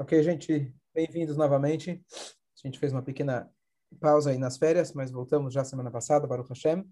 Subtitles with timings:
[0.00, 2.02] Ok, gente, bem-vindos novamente.
[2.10, 3.52] A gente fez uma pequena
[4.00, 6.86] pausa aí nas férias, mas voltamos já semana passada, Baruch Hashem.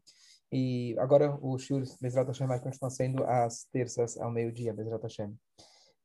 [0.53, 5.35] E agora o Shur Bezrat Hashem vai continuar sendo às terças ao meio-dia, Bezrat Hashem.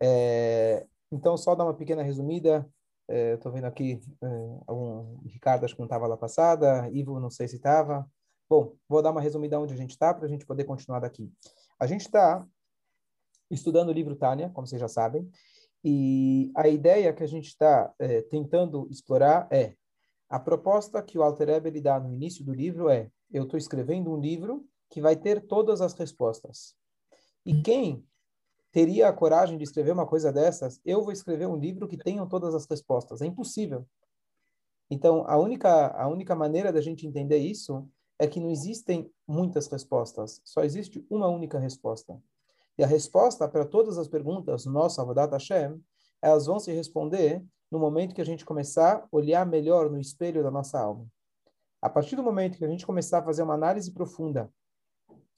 [0.01, 2.65] É, então, só dar uma pequena resumida.
[3.09, 7.49] É, Estou vendo aqui é, Ricardo, acho que não estava lá passada, Ivo, não sei
[7.49, 8.09] se estava.
[8.49, 11.29] Bom, vou dar uma resumida onde a gente está para a gente poder continuar daqui.
[11.77, 12.47] A gente está
[13.51, 15.29] estudando o livro Tânia, como vocês já sabem,
[15.83, 19.75] e a ideia que a gente está é, tentando explorar é
[20.29, 23.57] a proposta que o Alter Ebe ele dá no início do livro é eu estou
[23.57, 26.75] escrevendo um livro que vai ter todas as respostas.
[27.45, 28.05] E quem
[28.71, 30.79] teria a coragem de escrever uma coisa dessas?
[30.85, 33.21] Eu vou escrever um livro que tenha todas as respostas.
[33.21, 33.85] É impossível.
[34.89, 37.87] Então, a única, a única maneira da gente entender isso
[38.19, 40.39] é que não existem muitas respostas.
[40.43, 42.21] Só existe uma única resposta.
[42.77, 45.79] E a resposta para todas as perguntas, nossa Avodat Hashem,
[46.21, 50.43] elas vão se responder no momento que a gente começar a olhar melhor no espelho
[50.43, 51.07] da nossa alma.
[51.81, 54.49] A partir do momento que a gente começar a fazer uma análise profunda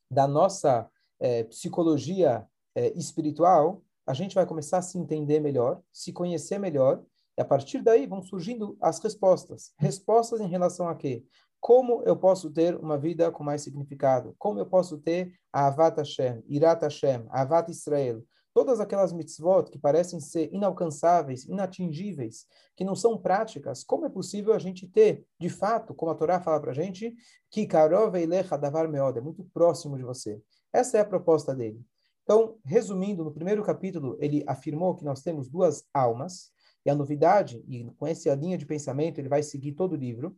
[0.09, 6.14] da nossa é, psicologia é, espiritual, a gente vai começar a se entender melhor, se
[6.14, 7.03] conhecer melhor,
[7.38, 9.73] e a partir daí vão surgindo as respostas.
[9.77, 11.25] Respostas em relação a quê?
[11.66, 14.35] Como eu posso ter uma vida com mais significado?
[14.38, 18.23] Como eu posso ter a Avat Hashem, Irat Hashem, Avat Israel?
[18.53, 24.53] Todas aquelas mitzvot que parecem ser inalcançáveis, inatingíveis, que não são práticas, como é possível
[24.53, 27.16] a gente ter, de fato, como a Torá fala para a gente,
[27.49, 30.39] que Karov Eilecha Davar Meod, é muito próximo de você.
[30.71, 31.83] Essa é a proposta dele.
[32.21, 36.52] Então, resumindo, no primeiro capítulo, ele afirmou que nós temos duas almas,
[36.86, 40.38] e a novidade, e com essa linha de pensamento, ele vai seguir todo o livro,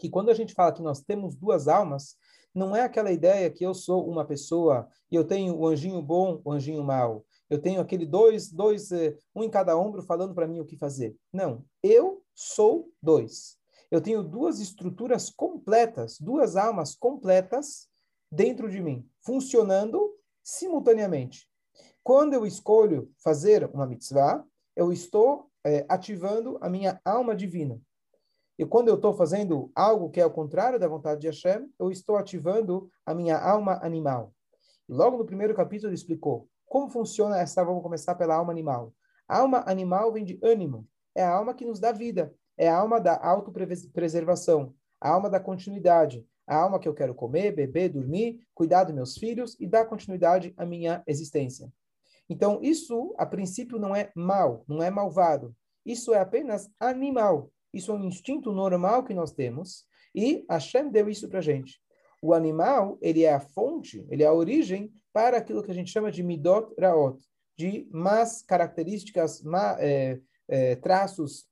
[0.00, 2.16] que quando a gente fala que nós temos duas almas,
[2.54, 6.40] não é aquela ideia que eu sou uma pessoa e eu tenho o anjinho bom,
[6.42, 7.24] o anjinho mau.
[7.48, 10.76] Eu tenho aquele dois, dois, eh, um em cada ombro falando para mim o que
[10.76, 11.14] fazer.
[11.32, 13.58] Não, eu sou dois.
[13.90, 17.88] Eu tenho duas estruturas completas, duas almas completas
[18.32, 21.46] dentro de mim, funcionando simultaneamente.
[22.02, 24.44] Quando eu escolho fazer uma mitzvah,
[24.74, 27.80] eu estou é, ativando a minha alma divina.
[28.60, 31.90] E quando eu estou fazendo algo que é o contrário da vontade de Hashem, eu
[31.90, 34.34] estou ativando a minha alma animal.
[34.86, 38.92] E logo no primeiro capítulo ele explicou como funciona essa, vamos começar pela alma animal.
[39.26, 42.76] A alma animal vem de ânimo, é a alma que nos dá vida, é a
[42.76, 48.46] alma da autopreservação, a alma da continuidade, a alma que eu quero comer, beber, dormir,
[48.54, 51.72] cuidar dos meus filhos e dar continuidade à minha existência.
[52.28, 55.56] Então, isso, a princípio, não é mal, não é malvado.
[55.82, 57.50] Isso é apenas animal.
[57.72, 61.80] Isso é um instinto normal que nós temos e Hashem deu isso para gente.
[62.22, 65.90] O animal, ele é a fonte, ele é a origem para aquilo que a gente
[65.90, 67.18] chama de midot raot,
[67.56, 71.48] de más características, má, é, é, traços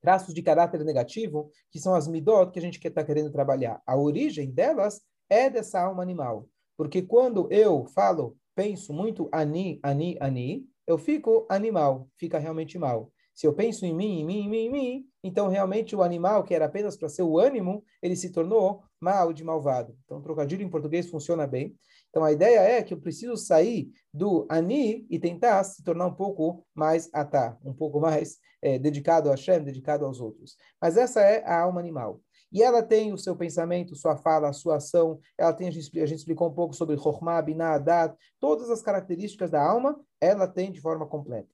[0.00, 3.80] traços de caráter negativo, que são as midot que a gente está querendo trabalhar.
[3.86, 6.46] A origem delas é dessa alma animal.
[6.76, 13.10] Porque quando eu falo, penso muito ani, ani, ani, eu fico animal, fica realmente mal.
[13.34, 16.44] Se eu penso em mim, em mim, em mim, em mim, então realmente o animal,
[16.44, 19.96] que era apenas para ser o ânimo, ele se tornou mal de malvado.
[20.04, 21.76] Então, trocadilho em português funciona bem.
[22.08, 26.14] Então, a ideia é que eu preciso sair do ani e tentar se tornar um
[26.14, 30.56] pouco mais atá, um pouco mais é, dedicado a Hashem, dedicado aos outros.
[30.80, 32.20] Mas essa é a alma animal.
[32.52, 35.18] E ela tem o seu pensamento, sua fala, sua ação.
[35.36, 38.80] Ela tem, a gente, a gente explicou um pouco sobre Chokhmah, Binah, Adat, todas as
[38.80, 41.53] características da alma, ela tem de forma completa.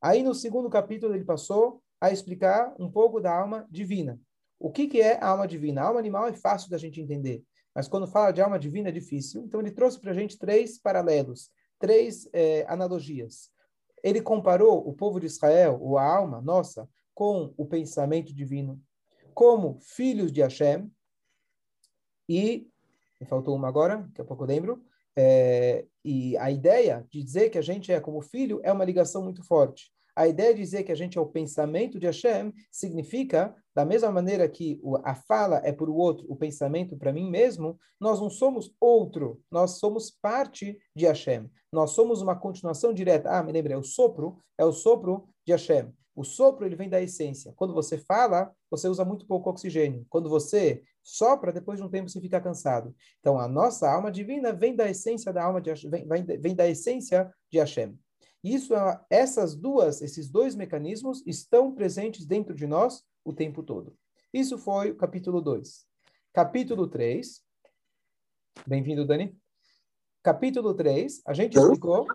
[0.00, 4.20] Aí no segundo capítulo ele passou a explicar um pouco da alma divina.
[4.58, 5.82] O que, que é a alma divina?
[5.82, 7.42] A alma animal é fácil da gente entender,
[7.74, 9.42] mas quando fala de alma divina é difícil.
[9.44, 13.50] Então ele trouxe para a gente três paralelos, três é, analogias.
[14.02, 18.80] Ele comparou o povo de Israel, ou a alma nossa, com o pensamento divino,
[19.34, 20.90] como filhos de Hashem,
[22.28, 22.68] e,
[23.20, 24.84] me faltou uma agora, daqui a pouco eu lembro,
[25.20, 29.20] é, e a ideia de dizer que a gente é como filho é uma ligação
[29.20, 29.90] muito forte.
[30.14, 34.12] A ideia de dizer que a gente é o pensamento de Hashem significa, da mesma
[34.12, 38.30] maneira que a fala é para o outro, o pensamento para mim mesmo, nós não
[38.30, 41.50] somos outro, nós somos parte de Hashem.
[41.72, 43.28] Nós somos uma continuação direta.
[43.30, 45.92] Ah, me lembrei, o sopro é o sopro de Hashem.
[46.14, 47.52] O sopro ele vem da essência.
[47.56, 50.06] Quando você fala, você usa muito pouco oxigênio.
[50.08, 52.94] Quando você sopra, depois de um tempo você fica cansado.
[53.18, 56.06] Então a nossa alma divina vem da essência da alma de vem,
[56.38, 57.98] vem, da essência de Hashem.
[58.44, 63.96] Isso é, essas duas, esses dois mecanismos estão presentes dentro de nós o tempo todo.
[64.32, 65.86] Isso foi o capítulo 2.
[66.32, 67.42] Capítulo 3.
[68.66, 69.34] Bem-vindo, Dani.
[70.22, 72.06] Capítulo 3, a gente explicou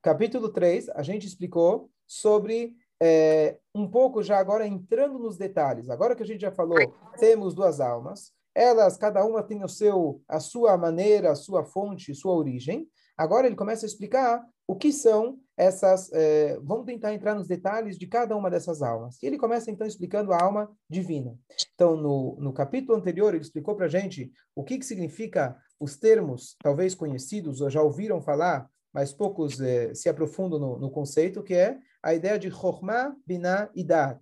[0.00, 5.90] capítulo 3, a gente explicou sobre é, um pouco já agora entrando nos detalhes.
[5.90, 6.78] Agora que a gente já falou,
[7.18, 12.14] temos duas almas, elas, cada uma tem o seu, a sua maneira, a sua fonte,
[12.14, 12.88] sua origem.
[13.16, 16.10] Agora ele começa a explicar o que são essas.
[16.12, 19.22] É, vamos tentar entrar nos detalhes de cada uma dessas almas.
[19.22, 21.36] E ele começa então explicando a alma divina.
[21.74, 25.96] Então, no, no capítulo anterior, ele explicou para a gente o que, que significa os
[25.98, 31.42] termos, talvez conhecidos ou já ouviram falar, mas poucos é, se aprofundam no, no conceito,
[31.42, 34.20] que é a ideia de Chokhmah, Binah e Dat.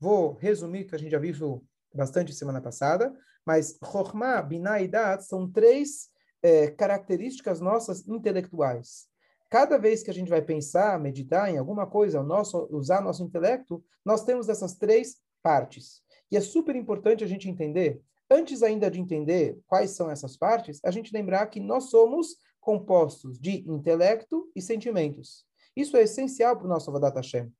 [0.00, 1.62] Vou resumir, que a gente já viu
[1.94, 3.14] bastante semana passada,
[3.44, 6.08] mas Chokhmah, Binah e Dat são três
[6.42, 9.08] é, características nossas intelectuais.
[9.50, 13.84] Cada vez que a gente vai pensar, meditar em alguma coisa, nosso, usar nosso intelecto,
[14.02, 16.00] nós temos essas três partes.
[16.30, 20.80] E é super importante a gente entender, antes ainda de entender quais são essas partes,
[20.82, 25.46] a gente lembrar que nós somos compostos de intelecto e sentimentos.
[25.76, 27.52] Isso é essencial para o nosso Avodat Hashem.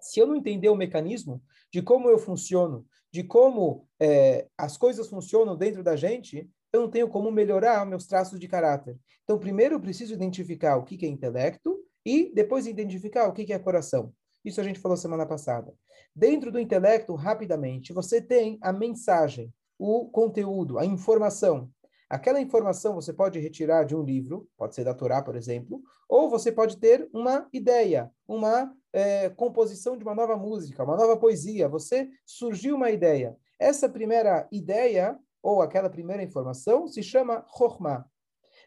[0.00, 1.42] Se eu não entender o mecanismo
[1.72, 6.90] de como eu funciono, de como é, as coisas funcionam dentro da gente, eu não
[6.90, 8.96] tenho como melhorar meus traços de caráter.
[9.24, 13.58] Então, primeiro eu preciso identificar o que é intelecto e depois identificar o que é
[13.58, 14.12] coração.
[14.44, 15.74] Isso a gente falou semana passada.
[16.14, 21.70] Dentro do intelecto, rapidamente, você tem a mensagem, o conteúdo, a informação.
[22.10, 26.28] Aquela informação você pode retirar de um livro, pode ser da Torá, por exemplo, ou
[26.28, 31.68] você pode ter uma ideia, uma é, composição de uma nova música, uma nova poesia.
[31.68, 33.36] Você surgiu uma ideia.
[33.60, 38.04] Essa primeira ideia, ou aquela primeira informação, se chama Chokhmah.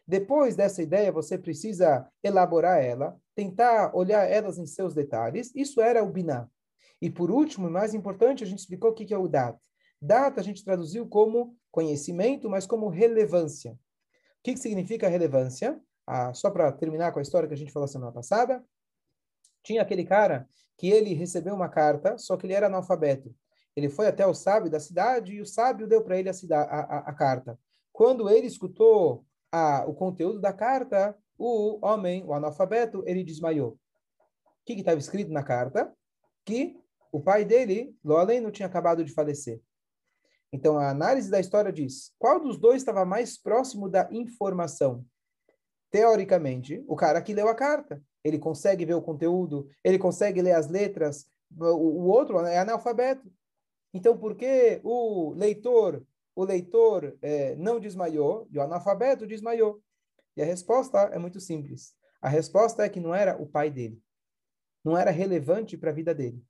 [0.08, 5.52] Depois dessa ideia, você precisa elaborar ela, tentar olhar elas em seus detalhes.
[5.54, 6.48] Isso era o Binah.
[6.98, 9.58] E por último, mais importante, a gente explicou o que é o Dat.
[10.00, 13.72] Dat a gente traduziu como conhecimento, mas como relevância.
[13.72, 13.78] O
[14.42, 15.80] que, que significa relevância?
[16.06, 18.62] Ah, só para terminar com a história que a gente falou semana passada,
[19.62, 23.34] tinha aquele cara que ele recebeu uma carta, só que ele era analfabeto.
[23.74, 26.60] Ele foi até o sábio da cidade e o sábio deu para ele a, a,
[26.62, 27.58] a, a, carta.
[27.92, 33.70] Quando ele escutou a, o conteúdo da carta, o homem, o analfabeto, ele desmaiou.
[33.70, 35.92] O que estava escrito na carta?
[36.44, 36.76] Que
[37.10, 39.60] o pai dele, Lolen, não tinha acabado de falecer.
[40.54, 45.04] Então, a análise da história diz: qual dos dois estava mais próximo da informação?
[45.90, 48.00] Teoricamente, o cara que leu a carta.
[48.22, 51.26] Ele consegue ver o conteúdo, ele consegue ler as letras,
[51.58, 53.28] o, o outro é analfabeto.
[53.92, 56.06] Então, por que o leitor,
[56.36, 59.82] o leitor é, não desmaiou e o analfabeto desmaiou?
[60.36, 61.96] E a resposta é muito simples.
[62.22, 64.00] A resposta é que não era o pai dele.
[64.84, 66.40] Não era relevante para a vida dele.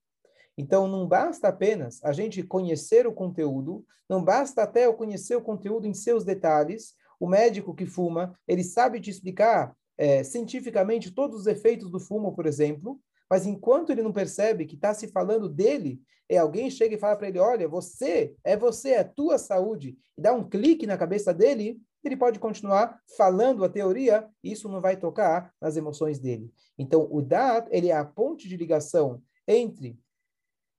[0.56, 5.42] Então, não basta apenas a gente conhecer o conteúdo, não basta até eu conhecer o
[5.42, 6.94] conteúdo em seus detalhes.
[7.18, 12.34] O médico que fuma, ele sabe te explicar é, cientificamente todos os efeitos do fumo,
[12.34, 16.94] por exemplo, mas enquanto ele não percebe que está se falando dele, é alguém chega
[16.94, 20.86] e fala para ele: olha, você, é você, é tua saúde, e dá um clique
[20.86, 25.76] na cabeça dele, ele pode continuar falando a teoria, e isso não vai tocar nas
[25.76, 26.52] emoções dele.
[26.78, 29.98] Então, o Dat, ele é a ponte de ligação entre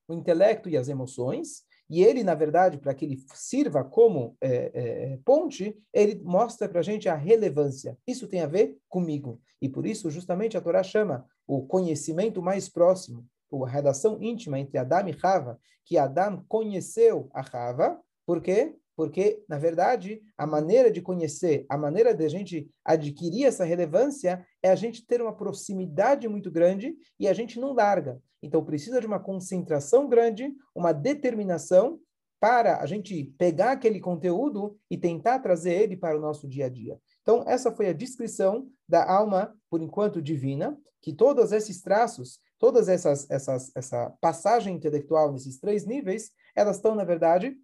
[0.08, 4.72] o intelecto e as emoções, e ele, na verdade, para que ele sirva como é,
[4.74, 7.98] é, ponte, ele mostra para a gente a relevância.
[8.08, 9.40] Isso tem a ver comigo.
[9.62, 13.26] E por isso, justamente, a Torá chama o conhecimento mais próximo,
[13.64, 18.76] a relação íntima entre Adão e Rava, que Adão conheceu a Rava, por quê?
[18.96, 24.46] Porque, na verdade, a maneira de conhecer, a maneira de a gente adquirir essa relevância
[24.64, 28.22] é a gente ter uma proximidade muito grande e a gente não larga.
[28.42, 32.00] Então, precisa de uma concentração grande, uma determinação
[32.40, 36.70] para a gente pegar aquele conteúdo e tentar trazer ele para o nosso dia a
[36.70, 37.00] dia.
[37.22, 42.88] Então, essa foi a descrição da alma, por enquanto divina, que todos esses traços, todas
[42.88, 47.56] essas, essas essa passagem intelectual nesses três níveis, elas estão, na verdade,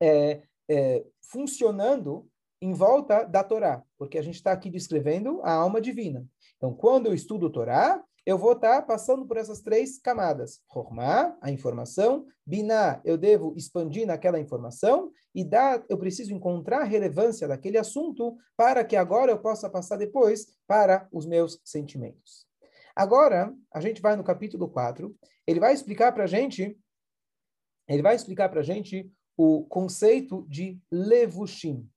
[0.00, 2.28] é, é, funcionando
[2.60, 6.26] em volta da Torá, porque a gente está aqui descrevendo a alma divina.
[6.56, 10.60] Então, quando eu estudo Torá, eu vou estar tá passando por essas três camadas.
[10.72, 12.26] Formar a informação.
[12.44, 15.12] Biná, eu devo expandir naquela informação.
[15.32, 20.56] E dar, eu preciso encontrar relevância daquele assunto para que agora eu possa passar depois
[20.66, 22.46] para os meus sentimentos.
[22.96, 25.14] Agora, a gente vai no capítulo 4.
[25.46, 26.76] Ele vai explicar para a gente,
[27.86, 31.88] ele vai explicar para a gente o conceito de levushim.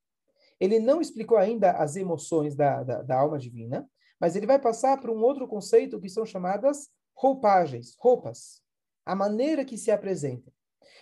[0.60, 5.00] Ele não explicou ainda as emoções da, da, da alma divina, mas ele vai passar
[5.00, 8.62] para um outro conceito que são chamadas roupagens, roupas,
[9.06, 10.52] a maneira que se apresenta.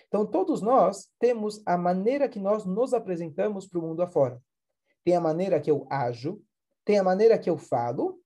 [0.08, 4.42] Então, todos nós temos a maneira que nós nos apresentamos para o mundo afora.
[5.04, 6.42] Tem a maneira que eu ajo,
[6.86, 8.22] tem a maneira que eu falo,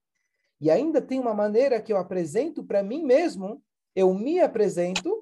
[0.62, 3.63] E ainda tem uma maneira que eu apresento para mim mesmo,
[3.96, 5.21] eu me apresento,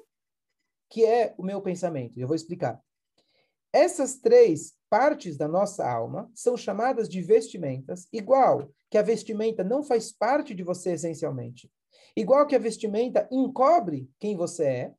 [0.89, 2.19] que é o meu pensamento.
[2.19, 2.81] Eu vou explicar.
[3.71, 9.83] Essas três partes da nossa alma são chamadas de vestimentas, igual que a vestimenta não
[9.83, 11.71] faz parte de você essencialmente.
[12.17, 14.93] Igual que a vestimenta encobre quem você é,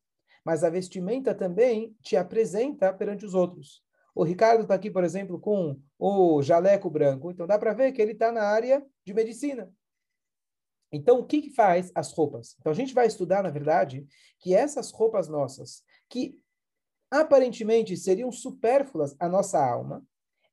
[0.44, 3.82] mas a vestimenta também te apresenta perante os outros.
[4.14, 8.00] O Ricardo está aqui, por exemplo, com o jaleco branco, então dá para ver que
[8.00, 9.70] ele está na área de medicina.
[10.92, 12.56] Então, o que, que faz as roupas?
[12.58, 14.06] Então, a gente vai estudar, na verdade,
[14.38, 16.38] que essas roupas nossas, que
[17.10, 20.04] aparentemente seriam supérfluas à nossa alma,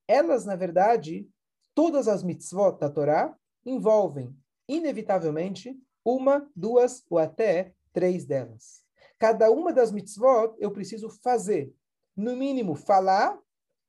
[0.07, 1.27] elas, na verdade,
[1.75, 4.35] todas as mitzvot da Torá envolvem,
[4.67, 8.83] inevitavelmente, uma, duas ou até três delas.
[9.19, 11.73] Cada uma das mitzvot eu preciso fazer.
[12.15, 13.37] No mínimo, falar,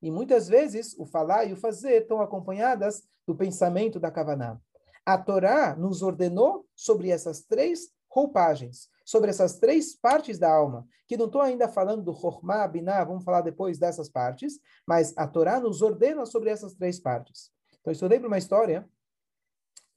[0.03, 4.61] e muitas vezes o falar e o fazer estão acompanhadas do pensamento da Kavaná.
[5.09, 11.17] A Torá nos ordenou sobre essas três roupagens, sobre essas três partes da alma, que
[11.17, 15.59] não estou ainda falando do Chokhmah, Binah, vamos falar depois dessas partes, mas a Torá
[15.61, 17.51] nos ordena sobre essas três partes.
[17.81, 18.87] Então, estudei para uma história,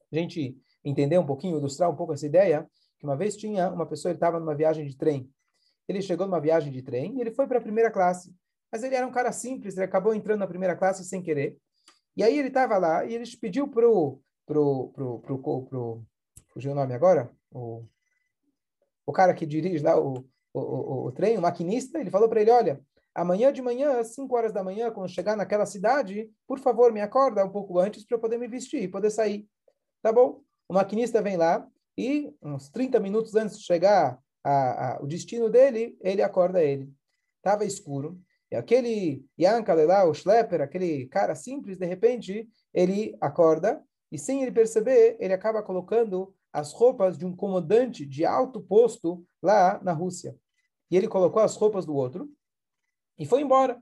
[0.10, 2.66] a gente entender um pouquinho, ilustrar um pouco essa ideia,
[2.98, 5.30] que uma vez tinha uma pessoa, ele estava numa viagem de trem.
[5.90, 8.34] Ele chegou numa viagem de trem e ele foi para a primeira classe.
[8.72, 11.58] Mas ele era um cara simples, ele acabou entrando na primeira classe sem querer.
[12.16, 16.06] E aí ele estava lá e ele pediu pro pro, pro, pro, pro, pro
[16.50, 17.32] fugiu o nome agora?
[17.50, 17.86] O,
[19.06, 22.42] o cara que dirige lá o, o, o, o trem, o maquinista, ele falou para
[22.42, 22.82] ele, olha,
[23.16, 27.00] amanhã de manhã, às 5 horas da manhã, quando chegar naquela cidade, por favor, me
[27.00, 29.48] acorda um pouco antes para eu poder me vestir e poder sair.
[30.02, 30.42] Tá bom?
[30.68, 31.66] O maquinista vem lá
[31.98, 36.92] e, uns 30 minutos antes de chegar a, a, o destino dele, ele acorda ele.
[37.38, 38.20] Estava escuro.
[38.52, 43.82] E aquele Yankale lá, o Schlepper, aquele cara simples, de repente, ele acorda
[44.12, 49.26] e sem ele perceber, ele acaba colocando as roupas de um comandante de alto posto
[49.42, 50.36] lá na Rússia.
[50.90, 52.30] E ele colocou as roupas do outro
[53.18, 53.82] e foi embora.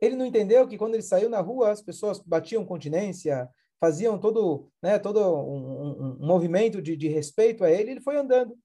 [0.00, 3.48] Ele não entendeu que quando ele saiu na rua, as pessoas batiam continência,
[3.80, 8.16] faziam todo, né, todo um, um, um movimento de, de respeito a ele, ele foi
[8.16, 8.56] andando.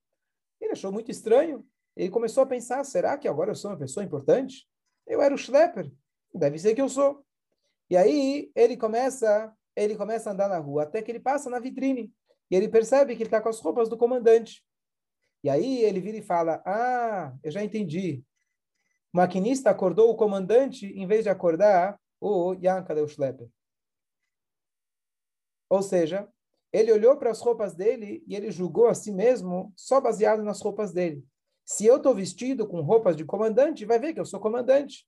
[0.61, 1.65] Ele achou muito estranho.
[1.95, 4.67] Ele começou a pensar: será que agora eu sou uma pessoa importante?
[5.05, 5.91] Eu era o Schlepper,
[6.33, 7.25] deve ser que eu sou.
[7.89, 11.59] E aí ele começa ele começa a andar na rua até que ele passa na
[11.59, 12.13] vitrine
[12.49, 14.63] e ele percebe que ele está com as roupas do comandante.
[15.43, 18.23] E aí ele vira e fala: Ah, eu já entendi.
[19.13, 23.49] O maquinista acordou o comandante em vez de acordar o Yankadeu Schlepper.
[25.69, 26.27] Ou seja,
[26.71, 30.61] ele olhou para as roupas dele e ele julgou a si mesmo só baseado nas
[30.61, 31.23] roupas dele.
[31.65, 35.07] Se eu estou vestido com roupas de comandante, vai ver que eu sou comandante.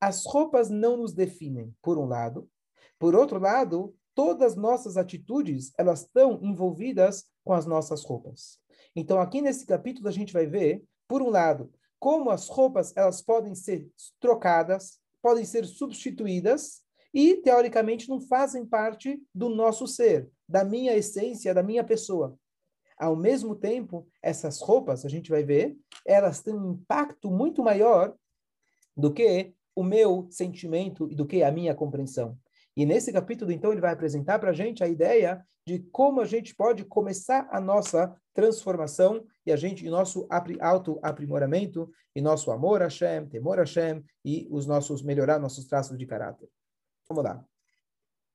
[0.00, 2.50] As roupas não nos definem, por um lado,
[2.98, 8.58] por outro lado, todas as nossas atitudes, elas estão envolvidas com as nossas roupas.
[8.94, 13.22] Então, aqui nesse capítulo, a gente vai ver, por um lado, como as roupas elas
[13.22, 13.88] podem ser
[14.20, 16.82] trocadas, podem ser substituídas
[17.12, 22.38] e, teoricamente, não fazem parte do nosso ser, da minha essência, da minha pessoa.
[22.96, 28.14] Ao mesmo tempo, essas roupas, a gente vai ver, elas têm um impacto muito maior
[28.96, 32.38] do que o meu sentimento e do que a minha compreensão.
[32.76, 36.24] E nesse capítulo, então, ele vai apresentar para a gente a ideia de como a
[36.24, 40.26] gente pode começar a nossa transformação e a gente, e nosso
[40.60, 45.96] auto-aprimoramento, e nosso amor a Hashem, temor a Hashem, e os nossos, melhorar nossos traços
[45.96, 46.48] de caráter.
[47.08, 47.44] Vamos lá.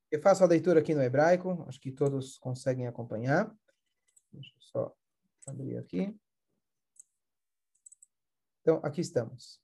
[0.10, 3.54] Eu faço a leitura aqui no hebraico, acho que todos conseguem acompanhar.
[4.32, 4.96] Deixa eu só
[5.48, 6.16] abrir aqui.
[8.62, 9.62] Então, aqui estamos.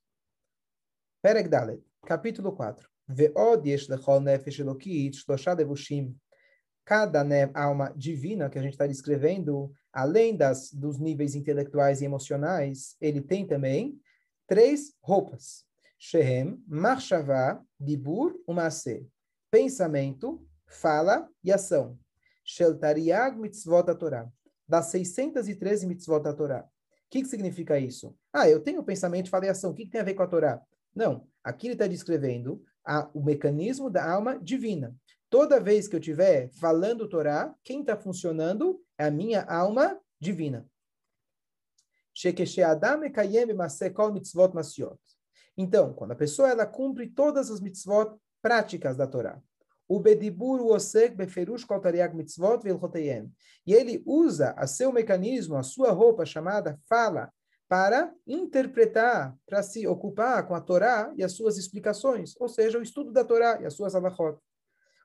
[1.22, 2.95] Perek Dalet, capítulo 4.
[3.08, 3.62] Lechol.
[6.84, 12.04] Cada né, alma divina que a gente está descrevendo, além das, dos níveis intelectuais e
[12.04, 14.00] emocionais, ele tem também
[14.46, 15.64] três roupas.
[15.98, 19.08] Shehem, Marshavá, Dibur, Umase.
[19.50, 21.98] Pensamento, fala e ação.
[22.44, 24.30] Sheltariag mitzvot Torah.
[24.68, 26.68] Das 613 mitzvot Torah.
[27.06, 28.16] O que, que significa isso?
[28.32, 29.70] Ah, eu tenho pensamento, fala e ação.
[29.70, 30.60] O que, que tem a ver com a Torá?
[30.94, 31.26] Não.
[31.42, 34.94] Aqui ele está descrevendo a, o mecanismo da alma divina.
[35.28, 40.66] Toda vez que eu estiver falando Torá, quem está funcionando é a minha alma divina.
[45.58, 49.42] Então, quando a pessoa ela cumpre todas as mitzvot práticas da Torá,
[49.88, 50.60] o bedibur
[51.16, 51.66] beferush
[52.14, 52.62] mitzvot
[53.66, 57.32] E ele usa a seu mecanismo, a sua roupa chamada fala,
[57.68, 62.82] para interpretar, para se ocupar com a Torá e as suas explicações, ou seja, o
[62.82, 64.38] estudo da Torá e as suas alahot.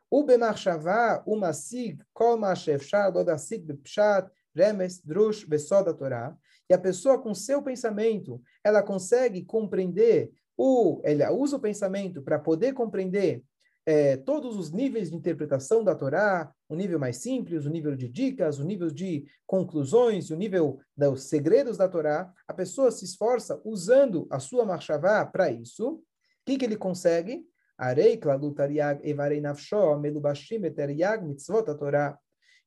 [0.10, 6.36] O bemachshavá, o masig, kol ma'ashefshar, dodasig bepshat, remes, drush, besod da Torá.
[6.70, 12.38] E a pessoa, com seu pensamento, ela consegue compreender, o, ela usa o pensamento para
[12.38, 13.44] poder compreender
[13.86, 18.08] é, todos os níveis de interpretação da Torá, o nível mais simples, o nível de
[18.08, 23.62] dicas, o nível de conclusões, o nível dos segredos da Torá, a pessoa se esforça
[23.66, 25.96] usando a sua marchavá para isso.
[25.96, 26.02] O
[26.46, 27.46] que, que ele consegue?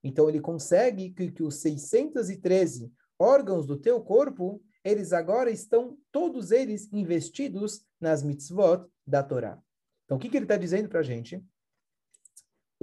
[0.02, 6.50] Então ele consegue que, que os 613 órgãos do teu corpo, eles agora estão, todos
[6.50, 9.58] eles, investidos nas mitzvot da Torá.
[10.04, 11.42] Então, o que, que ele está dizendo para a gente?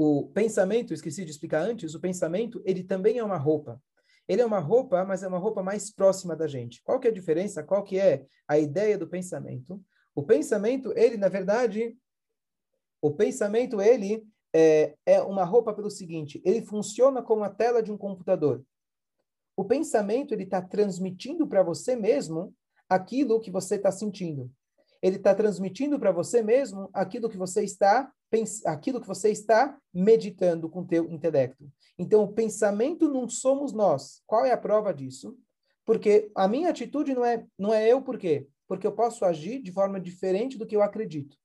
[0.03, 3.79] O pensamento, esqueci de explicar antes, o pensamento, ele também é uma roupa.
[4.27, 6.81] Ele é uma roupa, mas é uma roupa mais próxima da gente.
[6.81, 7.61] Qual que é a diferença?
[7.61, 9.79] Qual que é a ideia do pensamento?
[10.15, 11.95] O pensamento, ele, na verdade,
[12.99, 17.91] o pensamento, ele é, é uma roupa pelo seguinte, ele funciona como a tela de
[17.91, 18.65] um computador.
[19.55, 22.55] O pensamento, ele está transmitindo para você mesmo
[22.89, 24.51] aquilo que você está sentindo.
[25.01, 28.11] Ele está transmitindo para você mesmo aquilo que você está
[28.65, 31.69] aquilo que você está meditando com teu intelecto.
[31.99, 34.21] Então, o pensamento não somos nós.
[34.25, 35.37] Qual é a prova disso?
[35.85, 38.47] Porque a minha atitude não é não é eu por quê?
[38.67, 41.35] Porque eu posso agir de forma diferente do que eu acredito.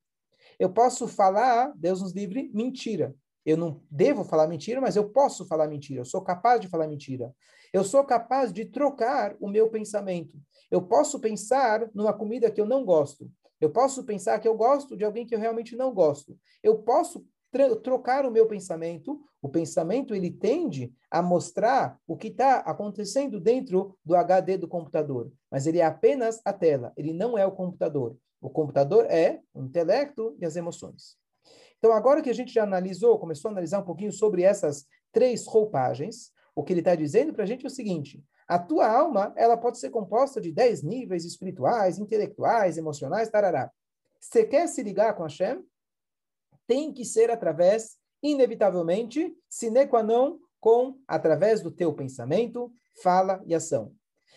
[0.58, 3.14] Eu posso falar, Deus nos livre, mentira.
[3.44, 6.00] Eu não devo falar mentira, mas eu posso falar mentira.
[6.00, 7.34] Eu sou capaz de falar mentira.
[7.72, 10.38] Eu sou capaz de trocar o meu pensamento.
[10.70, 13.30] Eu posso pensar numa comida que eu não gosto.
[13.60, 16.38] Eu posso pensar que eu gosto de alguém que eu realmente não gosto.
[16.62, 17.26] Eu posso
[17.82, 19.20] trocar o meu pensamento.
[19.40, 25.32] O pensamento ele tende a mostrar o que está acontecendo dentro do HD do computador,
[25.50, 26.92] mas ele é apenas a tela.
[26.96, 28.16] Ele não é o computador.
[28.40, 31.16] O computador é o intelecto e as emoções.
[31.78, 35.46] Então, agora que a gente já analisou, começou a analisar um pouquinho sobre essas três
[35.46, 39.32] roupagens, o que ele está dizendo para a gente é o seguinte: a tua alma
[39.36, 43.70] ela pode ser composta de dez níveis espirituais, intelectuais, emocionais, tarará.
[44.20, 45.64] Você quer se ligar com Hashem?
[46.66, 53.54] Tem que ser através, inevitavelmente, sine qua non, com, através do teu pensamento, fala e
[53.54, 53.92] ação.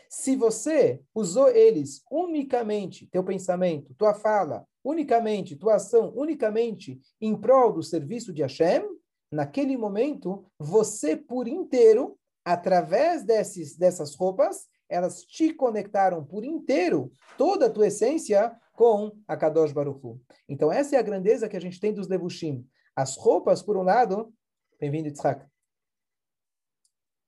[0.09, 7.73] Se você usou eles unicamente, teu pensamento, tua fala, unicamente, tua ação, unicamente em prol
[7.73, 8.83] do serviço de Hashem,
[9.31, 17.67] naquele momento, você por inteiro, através desses, dessas roupas, elas te conectaram por inteiro, toda
[17.67, 20.21] a tua essência, com a Kadosh Baruch Hu.
[20.47, 22.65] Então, essa é a grandeza que a gente tem dos Levushim.
[22.95, 24.33] As roupas, por um lado,
[24.79, 25.45] bem-vindo, Yitzhak.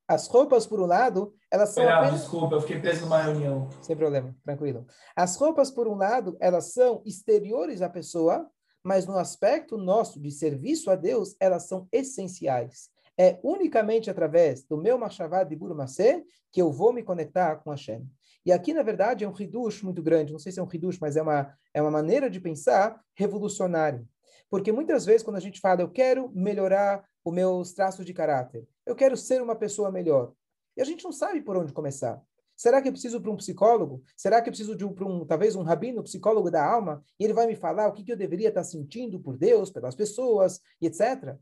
[0.08, 1.88] As roupas, por um lado, elas são.
[1.88, 2.22] apenas...
[2.22, 3.70] Desculpa, eu fiquei preso numa reunião.
[3.82, 4.86] Sem problema, tranquilo.
[5.16, 8.50] As roupas, por um lado, elas são exteriores à pessoa,
[8.84, 12.90] mas no aspecto nosso de serviço a Deus, elas são essenciais.
[13.18, 18.08] É unicamente através do meu Machavad de Burumacê que eu vou me conectar com Hashem.
[18.46, 20.32] E aqui, na verdade, é um ridush muito grande.
[20.32, 24.08] Não sei se é um ridush, mas é uma, é uma maneira de pensar revolucionário.
[24.50, 28.68] Porque muitas vezes, quando a gente fala, eu quero melhorar os meus traços de caráter,
[28.86, 30.34] eu quero ser uma pessoa melhor.
[30.76, 32.22] E a gente não sabe por onde começar.
[32.56, 34.04] Será que eu preciso para um psicólogo?
[34.16, 37.34] Será que eu preciso de um, um, talvez um rabino, psicólogo da alma, e ele
[37.34, 41.36] vai me falar o que, que eu deveria estar sentindo por Deus, pelas pessoas, etc.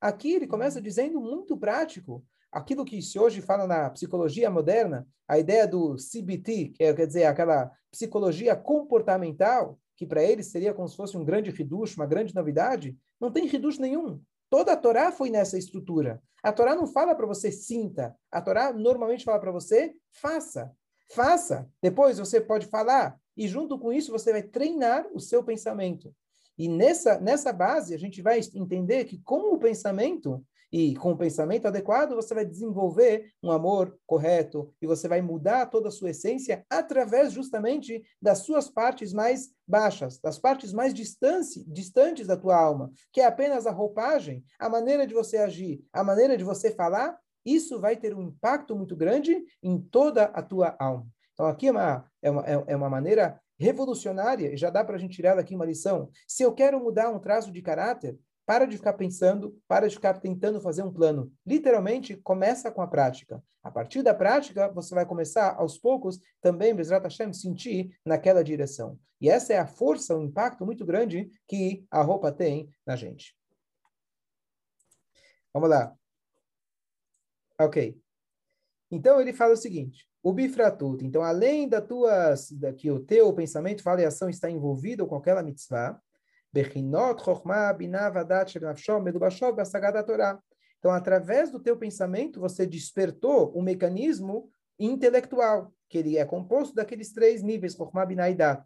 [0.00, 5.38] Aqui ele começa dizendo muito prático, aquilo que se hoje fala na psicologia moderna, a
[5.38, 10.88] ideia do CBT, que é, quer dizer, aquela psicologia comportamental, que para eles seria como
[10.88, 14.20] se fosse um grande reducho, uma grande novidade, não tem reducho nenhum.
[14.50, 16.22] Toda a Torá foi nessa estrutura.
[16.42, 18.14] A Torá não fala para você sinta.
[18.30, 20.70] A Torá normalmente fala para você faça.
[21.10, 21.68] Faça.
[21.82, 23.18] Depois você pode falar.
[23.36, 26.14] E junto com isso você vai treinar o seu pensamento.
[26.56, 30.44] E nessa, nessa base a gente vai entender que com o pensamento
[30.76, 35.66] e com o pensamento adequado, você vai desenvolver um amor correto e você vai mudar
[35.66, 41.62] toda a sua essência através justamente das suas partes mais baixas, das partes mais distante,
[41.68, 46.02] distantes da tua alma, que é apenas a roupagem, a maneira de você agir, a
[46.02, 47.16] maneira de você falar.
[47.44, 51.06] Isso vai ter um impacto muito grande em toda a tua alma.
[51.34, 54.96] Então, aqui é uma, é uma, é, é uma maneira revolucionária, e já dá para
[54.96, 56.10] a gente tirar daqui uma lição.
[56.26, 60.20] Se eu quero mudar um traço de caráter, para de ficar pensando, para de ficar
[60.20, 61.32] tentando fazer um plano.
[61.46, 63.42] Literalmente, começa com a prática.
[63.62, 68.98] A partir da prática, você vai começar, aos poucos, também, Bezrat Hashem, sentir naquela direção.
[69.20, 72.94] E essa é a força, o um impacto muito grande que a roupa tem na
[72.94, 73.34] gente.
[75.52, 75.94] Vamos lá.
[77.58, 78.03] Ok.
[78.94, 80.06] Então, ele fala o seguinte.
[80.22, 81.04] O bifratut.
[81.04, 85.16] Então, além da tua, da, que o teu pensamento, fala e ação está envolvido com
[85.16, 86.00] aquela mitzvah,
[86.52, 89.56] Bechinot, Chochma, Binah, Vadat, Shernafshom, Medubashov,
[90.06, 90.38] Torá.
[90.78, 96.74] Então, através do teu pensamento, você despertou o um mecanismo intelectual, que ele é composto
[96.74, 98.64] daqueles três níveis, Chochma, Binah e Dat.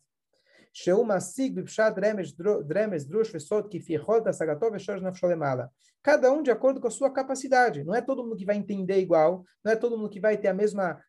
[6.02, 7.85] Cada um de acordo com a sua capacidade.
[7.85, 10.48] Não é todo mundo que vai entender igual, não é todo mundo que vai ter
[10.48, 11.00] a mesma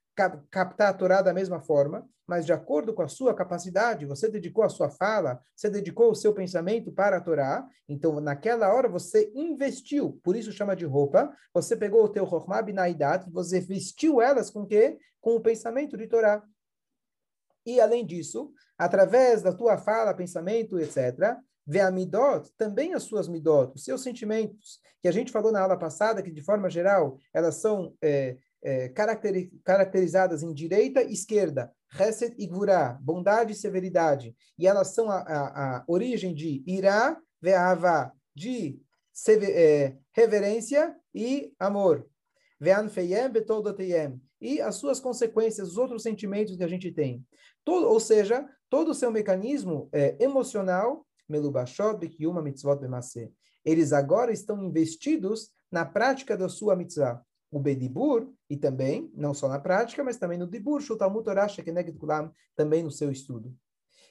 [0.51, 4.63] captar a Torá da mesma forma, mas de acordo com a sua capacidade, você dedicou
[4.63, 9.31] a sua fala, você dedicou o seu pensamento para a Torá, então naquela hora você
[9.33, 14.49] investiu, por isso chama de roupa, você pegou o teu Chokhmah Binaidat, você vestiu elas
[14.49, 14.97] com quê?
[15.21, 16.43] Com o pensamento de Torá.
[17.65, 21.37] E além disso, através da tua fala, pensamento, etc.,
[21.67, 25.61] vê a midot, também as suas midot, os seus sentimentos, que a gente falou na
[25.61, 28.89] aula passada, que de forma geral elas são é, é,
[29.63, 35.19] caracterizadas em direita e esquerda, Hesed e Gvurá, bondade e severidade, e elas são a,
[35.19, 38.79] a, a origem de Irá, Ve'avá, de
[39.27, 42.07] é, reverência e amor.
[42.59, 44.19] Ve'anfeyem betodoteyem.
[44.41, 47.25] E as suas consequências, os outros sentimentos que a gente tem.
[47.65, 51.99] Todo, ou seja, todo o seu mecanismo é, emocional, melubashot
[52.43, 52.79] mitzvot.
[53.65, 59.47] Eles agora estão investidos na prática da sua mitzvah o Bedibur, e também, não só
[59.47, 60.81] na prática, mas também no Dibur,
[62.55, 63.55] também no seu estudo.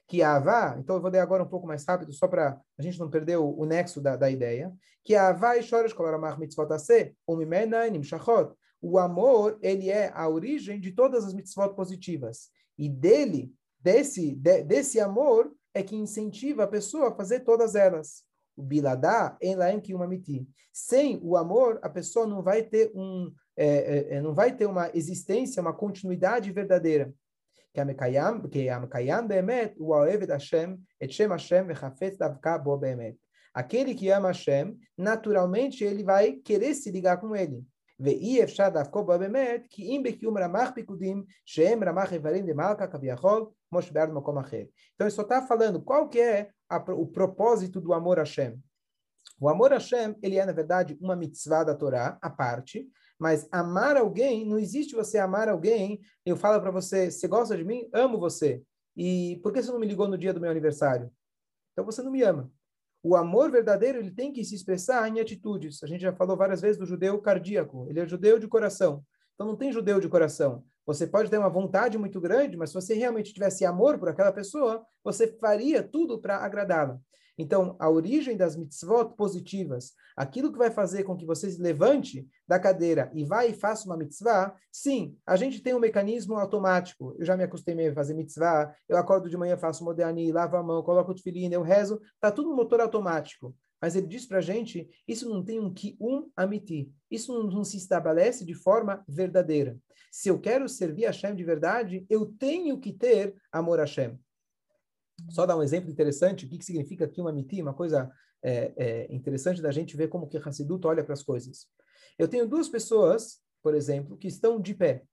[0.06, 2.82] Que a Avá, então eu vou ler agora um pouco mais rápido, só para a
[2.82, 4.72] gente não perder o, o nexo da, da ideia,
[5.04, 10.28] que a Avá e Shoresh Kolaramach Mitzvot Ase, Umimena Nimshachot, o amor, ele é a
[10.28, 12.50] origem de todas as mitzvot positivas.
[12.76, 18.24] E dele, desse, de, desse amor é que incentiva a pessoa a fazer todas elas.
[18.56, 20.48] O biladá em laem que umamiti.
[20.72, 24.66] Sem o amor, a pessoa não vai ter um é, é, é não vai ter
[24.66, 27.12] uma existência, uma continuidade verdadeira.
[27.72, 27.80] Que
[33.52, 37.64] Aquele que ama Hashem, naturalmente ele vai querer se ligar com ele.
[37.99, 43.45] ואי אפשר דווקא בו באמת, כי אם בקיום רמ"ח פיקודים, שהם רמ"ח איברים למלכה כביכול,
[43.69, 44.63] כמו שבאר במקום אחר.
[44.95, 48.59] Então, ele só está falando qual que é a, o propósito do amor a Hashem.
[49.39, 52.87] O amor a Hashem, ele é, na verdade, uma mitzvah da Torá, à parte,
[53.19, 57.63] mas amar alguém, não existe você amar alguém, eu falo para você, você gosta de
[57.63, 57.89] mim?
[57.93, 58.61] Amo você.
[58.95, 61.11] E por que você não me ligou no dia do meu aniversário?
[61.71, 62.51] Então você não me ama.
[63.02, 65.82] O amor verdadeiro, ele tem que se expressar em atitudes.
[65.82, 67.86] A gente já falou várias vezes do judeu cardíaco.
[67.88, 69.04] Ele é judeu de coração.
[69.34, 70.64] Então não tem judeu de coração.
[70.84, 74.32] Você pode ter uma vontade muito grande, mas se você realmente tivesse amor por aquela
[74.32, 76.98] pessoa, você faria tudo para agradá-la.
[77.38, 82.26] Então, a origem das mitzvot positivas, aquilo que vai fazer com que você se levante
[82.48, 87.14] da cadeira e vá e faça uma mitzvah, sim, a gente tem um mecanismo automático.
[87.16, 90.62] Eu já me acostumei a fazer mitzvah, eu acordo de manhã, faço moderni, lavo a
[90.62, 93.54] mão, coloco o tefilin, eu rezo, tá tudo no motor automático.
[93.80, 96.90] Mas ele diz para a gente, isso não tem um ki um amiti.
[97.08, 99.78] Isso não, não, se estabelece de forma verdadeira.
[100.10, 104.18] Se eu quero servir a Hashem de verdade, eu tenho que ter amor a Hashem.
[105.30, 108.10] Só dar um exemplo interessante, o que, que significa ki um amiti, uma coisa
[108.42, 111.66] é, é, interessante da gente ver como que Hassidut olha para as coisas.
[112.18, 115.04] Eu tenho duas pessoas, por exemplo, que estão de pé.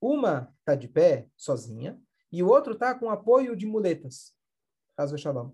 [0.00, 4.32] Uma está de pé, sozinha, e o outro está com apoio de muletas.
[4.96, 5.52] Caso Shalom.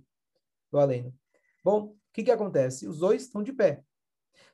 [0.71, 1.15] Do além.
[1.63, 2.87] Bom, que, que acontece?
[2.87, 3.83] Os dois estão de pé.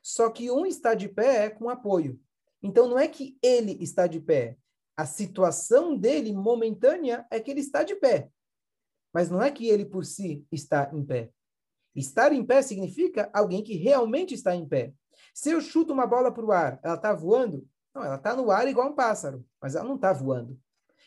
[0.01, 2.19] Só que um está de pé com apoio.
[2.61, 4.57] Então, não é que ele está de pé.
[4.97, 8.29] A situação dele, momentânea, é que ele está de pé.
[9.13, 11.31] Mas não é que ele, por si, está em pé.
[11.95, 14.93] Estar em pé significa alguém que realmente está em pé.
[15.33, 17.67] Se eu chuto uma bola para o ar, ela está voando?
[17.93, 20.57] Não, ela está no ar igual um pássaro, mas ela não está voando.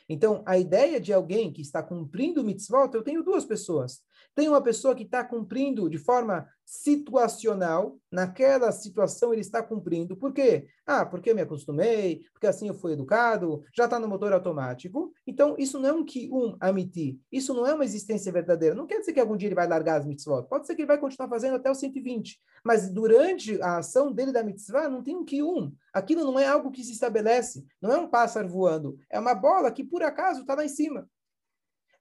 [0.07, 4.03] Então, a ideia de alguém que está cumprindo o mitzvot, eu tenho duas pessoas.
[4.35, 10.17] Tem uma pessoa que está cumprindo de forma situacional, naquela situação ele está cumprindo.
[10.17, 10.67] Por quê?
[10.85, 15.13] Ah, porque eu me acostumei, porque assim eu fui educado, já está no motor automático.
[15.25, 18.75] Então, isso não é um que um amiti, isso não é uma existência verdadeira.
[18.75, 20.49] Não quer dizer que algum dia ele vai largar as mitzvot.
[20.49, 22.41] Pode ser que ele vai continuar fazendo até o 120.
[22.65, 25.73] Mas durante a ação dele da mitzvah, não tem um que um.
[25.93, 29.71] Aquilo não é algo que se estabelece, não é um pássaro voando, é uma bola
[29.71, 31.09] que por acaso está lá em cima.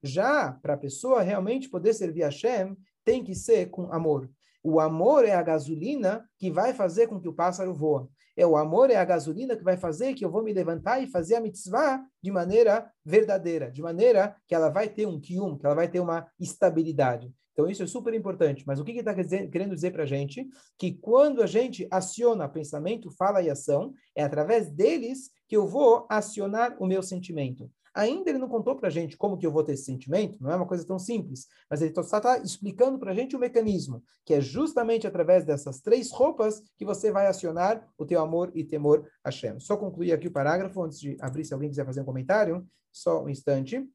[0.02, 4.30] Já para a pessoa realmente poder servir a Hashem, tem que ser com amor.
[4.63, 8.08] O amor é a gasolina que vai fazer com que o pássaro voa.
[8.36, 11.08] É o amor é a gasolina que vai fazer que eu vou me levantar e
[11.08, 15.65] fazer a mitzvah de maneira verdadeira, de maneira que ela vai ter um kium, que
[15.65, 17.32] ela vai ter uma estabilidade.
[17.52, 18.63] Então isso é super importante.
[18.65, 20.47] Mas o que está querendo dizer para a gente?
[20.78, 26.08] Que quando a gente aciona pensamento, fala e ação, é através deles que eu vou
[26.10, 27.69] acionar o meu sentimento.
[27.96, 30.52] Ainda ele não contou para a gente como que eu vou ter esse sentimento, não
[30.52, 34.34] é uma coisa tão simples, mas ele está explicando para a gente o mecanismo, que
[34.34, 39.08] é justamente através dessas três roupas que você vai acionar o teu amor e temor
[39.24, 39.60] a Hashem.
[39.60, 43.24] Só concluir aqui o parágrafo, antes de abrir, se alguém quiser fazer um comentário, só
[43.24, 43.88] um instante.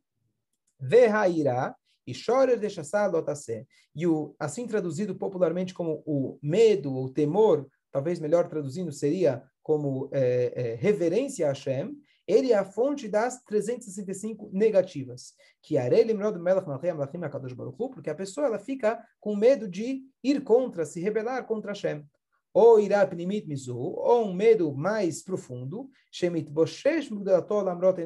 [0.80, 1.74] Verrairá,
[2.08, 2.80] e chorer deixa
[3.94, 10.08] E o assim traduzido popularmente como o medo ou temor, talvez melhor traduzindo seria como
[10.10, 11.94] é, é, reverência a Hashem,
[12.28, 15.32] ele é a fonte das 365 negativas.
[15.62, 15.76] Que
[17.90, 22.04] porque a pessoa ela fica com medo de ir contra, se rebelar contra Hashem.
[22.52, 28.00] Ou irá pnimit mizu, ou um medo mais profundo, shemit boshesh lamrot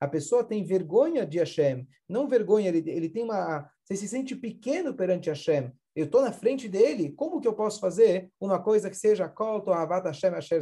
[0.00, 3.70] a pessoa tem vergonha de Hashem, não vergonha, ele, ele tem uma.
[3.82, 5.72] Você se sente pequeno perante Hashem.
[5.94, 9.60] Eu estou na frente dele, como que eu posso fazer uma coisa que seja Kol
[9.60, 10.60] Tohavat Hashem Asher?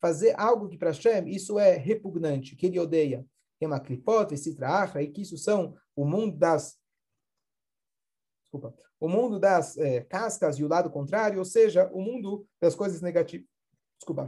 [0.00, 3.26] Fazer algo que para Hashem isso é repugnante, que ele odeia.
[3.58, 6.78] Tem uma clipot, citra achra, e que isso são o mundo das.
[8.44, 8.74] Desculpa.
[8.98, 13.00] O mundo das é, cascas e o lado contrário, ou seja, o mundo das coisas
[13.00, 13.48] negativas
[14.00, 14.24] Desculpa.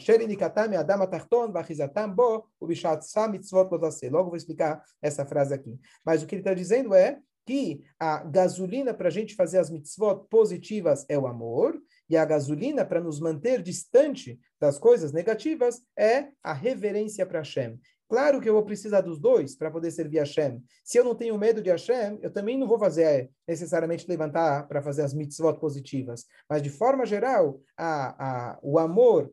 [4.11, 5.81] Logo vou explicar essa frase aqui.
[6.05, 9.71] Mas o que ele está dizendo é que a gasolina para a gente fazer as
[9.71, 15.81] mitzvot positivas é o amor, e a gasolina para nos manter distante das coisas negativas
[15.97, 17.81] é a reverência para Hashem.
[18.13, 20.63] Claro que eu vou precisar dos dois para poder servir Hashem.
[20.85, 24.83] Se eu não tenho medo de Hashem, eu também não vou fazer necessariamente levantar para
[24.83, 26.27] fazer as mitzvot positivas.
[26.47, 29.33] Mas, de forma geral, a, a, o amor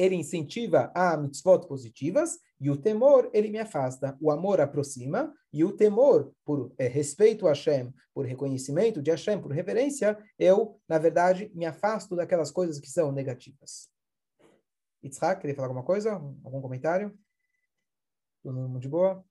[0.00, 4.16] ele incentiva a mitzvot positivas e o temor ele me afasta.
[4.18, 9.40] O amor aproxima e o temor, por é, respeito a Hashem, por reconhecimento de Hashem,
[9.40, 13.90] por reverência, eu, na verdade, me afasto daquelas coisas que são negativas.
[15.04, 16.12] Yitzhak, queria falar alguma coisa?
[16.12, 17.14] Algum comentário?
[18.42, 19.22] Todo mundo de boa?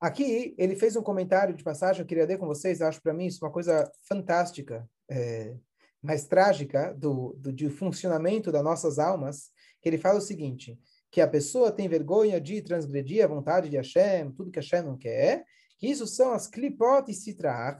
[0.00, 3.26] Aqui, ele fez um comentário de passagem, eu queria ler com vocês, acho para mim
[3.26, 4.88] isso uma coisa fantástica.
[5.08, 5.56] É,
[6.02, 10.78] mais trágica do, do, de funcionamento das nossas almas, que ele fala o seguinte,
[11.10, 14.96] que a pessoa tem vergonha de transgredir a vontade de Hashem, tudo que Hashem não
[14.96, 15.44] quer,
[15.78, 17.76] que isso são as klipot e sitra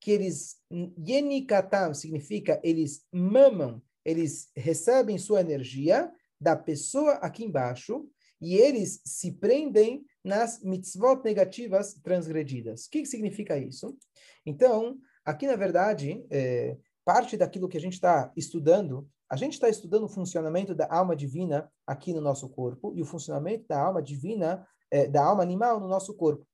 [0.00, 0.56] que eles,
[0.98, 8.06] yenikatam, significa eles mamam, eles recebem sua energia da pessoa aqui embaixo,
[8.40, 12.84] e eles se prendem nas mitzvot negativas transgredidas.
[12.84, 13.96] O que, que significa isso?
[14.44, 19.68] Então, aqui na verdade, é, parte daquilo que a gente está estudando, a gente está
[19.68, 24.02] estudando o funcionamento da alma divina aqui no nosso corpo e o funcionamento da alma
[24.02, 26.46] divina, é, da alma animal no nosso corpo.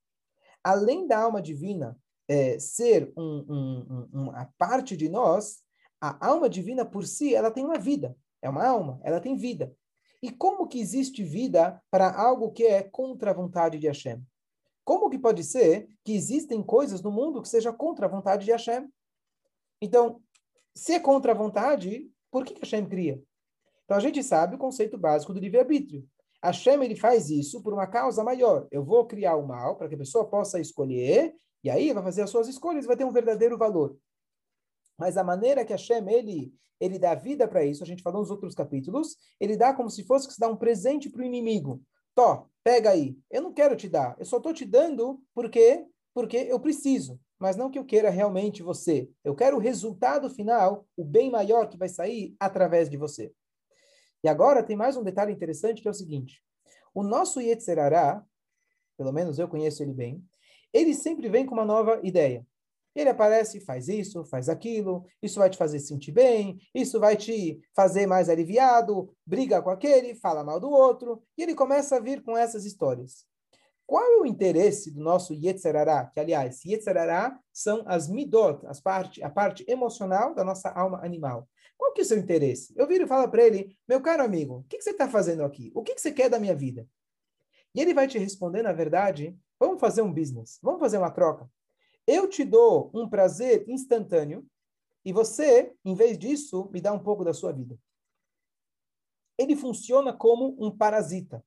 [0.62, 1.96] Além da alma divina
[2.28, 5.62] é, ser um, um, um, uma parte de nós,
[6.00, 8.16] a alma divina por si, ela tem uma vida.
[8.42, 9.74] É uma alma, ela tem vida.
[10.22, 14.22] E como que existe vida para algo que é contra a vontade de Hashem?
[14.84, 18.50] Como que pode ser que existem coisas no mundo que seja contra a vontade de
[18.50, 18.88] Hashem?
[19.80, 20.22] Então,
[20.74, 23.22] se é contra a vontade, por que, que Hashem cria?
[23.85, 26.06] Então a gente sabe o conceito básico do livre-arbítrio.
[26.42, 28.66] Hashem ele faz isso por uma causa maior.
[28.70, 32.22] Eu vou criar o mal para que a pessoa possa escolher, e aí vai fazer
[32.22, 33.98] as suas escolhas, vai ter um verdadeiro valor.
[34.98, 38.30] Mas a maneira que Hashem ele, ele dá vida para isso, a gente falou nos
[38.30, 41.83] outros capítulos, ele dá como se fosse que se dá um presente para o inimigo.
[42.14, 43.18] Tó, pega aí.
[43.30, 47.57] Eu não quero te dar, eu só estou te dando porque porque eu preciso mas
[47.57, 49.09] não que eu queira realmente você.
[49.24, 53.33] Eu quero o resultado final, o bem maior que vai sair através de você.
[54.22, 56.44] E agora tem mais um detalhe interessante que é o seguinte:
[56.94, 58.22] o nosso Yetzerará,
[58.96, 60.22] pelo menos eu conheço ele bem,
[60.70, 62.46] ele sempre vem com uma nova ideia.
[62.94, 67.61] Ele aparece faz isso, faz aquilo, isso vai te fazer sentir bem, isso vai te
[67.74, 72.20] fazer mais aliviado, briga com aquele, fala mal do outro, e ele começa a vir
[72.22, 73.30] com essas histórias.
[73.90, 76.07] Qual é o interesse do nosso Yetzerará?
[76.07, 81.48] Que, aliás, Yetzerará são as midot, as parte, a parte emocional da nossa alma animal.
[81.76, 82.72] Qual que é o seu interesse?
[82.76, 85.42] Eu viro e falo para ele, meu caro amigo, o que, que você está fazendo
[85.42, 85.72] aqui?
[85.74, 86.87] O que, que você quer da minha vida?
[87.74, 91.50] E ele vai te responder, na verdade, vamos fazer um business, vamos fazer uma troca.
[92.07, 94.46] Eu te dou um prazer instantâneo
[95.05, 97.76] e você, em vez disso, me dá um pouco da sua vida.
[99.37, 101.44] Ele funciona como um parasita.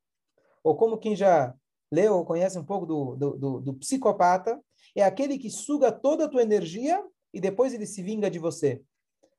[0.62, 1.54] Ou como quem já
[1.94, 4.60] leu ou conhece um pouco do, do, do, do psicopata,
[4.96, 8.82] é aquele que suga toda a tua energia e depois ele se vinga de você.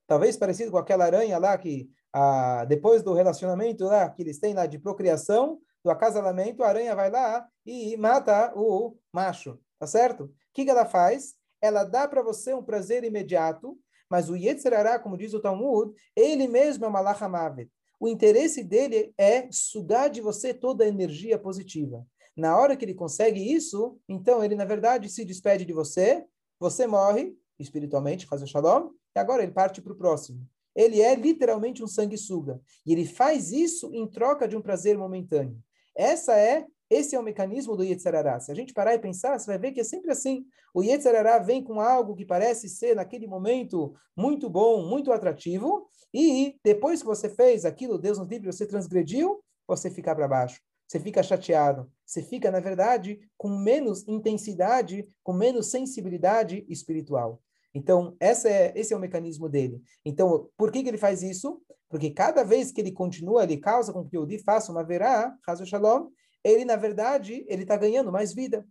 [0.06, 4.54] Talvez parecido com aquela aranha lá que, ah, depois do relacionamento lá que eles têm
[4.54, 10.24] lá de procriação, do acasalamento, a aranha vai lá e mata o macho, tá certo?
[10.24, 11.34] O que, que ela faz?
[11.60, 16.46] Ela dá para você um prazer imediato, mas o Yetzirará, como diz o Talmud, ele
[16.46, 17.70] mesmo é uma lachamavet.
[18.00, 22.06] o interesse dele é sugar de você toda a energia positiva.
[22.36, 26.24] Na hora que ele consegue isso, então ele, na verdade, se despede de você,
[26.58, 30.46] você morre espiritualmente, faz o shalom, e agora ele parte para o próximo.
[30.74, 32.60] Ele é literalmente um sanguessuga.
[32.84, 35.56] E ele faz isso em troca de um prazer momentâneo.
[35.94, 38.38] Essa é esse é o mecanismo do Yetzirará.
[38.38, 40.44] Se a gente parar e pensar, você vai ver que é sempre assim.
[40.72, 46.56] O Yetzirará vem com algo que parece ser, naquele momento, muito bom, muito atrativo, e
[46.62, 50.60] depois que você fez aquilo, Deus nos livre, você transgrediu, você fica para baixo.
[50.94, 51.90] Você fica chateado.
[52.06, 57.42] Você fica, na verdade, com menos intensidade, com menos sensibilidade espiritual.
[57.74, 58.30] Então, é,
[58.78, 59.82] esse é o mecanismo dele.
[60.04, 61.60] Então, por que, que ele faz isso?
[61.88, 65.36] Porque cada vez que ele continua, ele causa com que o Di faça uma verá,
[65.64, 66.10] Shalom,
[66.44, 68.64] ele, na verdade, ele está ganhando mais vida.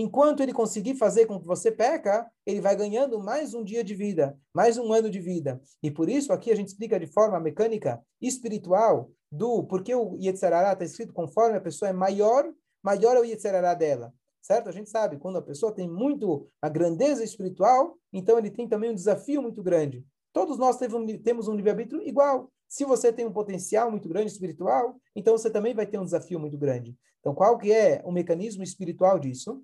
[0.00, 3.96] Enquanto ele conseguir fazer com que você peca, ele vai ganhando mais um dia de
[3.96, 5.60] vida, mais um ano de vida.
[5.82, 10.72] E por isso aqui a gente explica de forma mecânica, espiritual, do porque o Yetzirará
[10.72, 12.48] está escrito conforme a pessoa é maior,
[12.80, 14.14] maior é o Yetzirará dela.
[14.40, 14.68] Certo?
[14.68, 18.90] A gente sabe, quando a pessoa tem muito a grandeza espiritual, então ele tem também
[18.90, 20.06] um desafio muito grande.
[20.32, 22.52] Todos nós temos um livre-arbítrio igual.
[22.68, 26.38] Se você tem um potencial muito grande espiritual, então você também vai ter um desafio
[26.38, 26.96] muito grande.
[27.18, 29.60] Então, qual que é o mecanismo espiritual disso?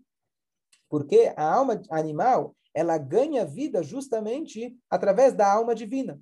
[0.95, 6.21] Porque a alma animal, ela ganha vida justamente através da alma divina.